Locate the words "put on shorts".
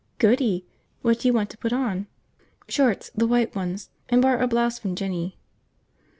1.59-3.11